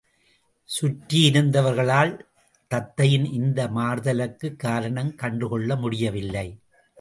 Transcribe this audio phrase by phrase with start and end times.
[0.81, 2.19] சுற்றியிருந்தவர்களால்
[2.71, 6.59] தத்தையின் இந்த மாறுதலுக்குக் காரணம் கண்டுகொள்ள முடியவில்லை.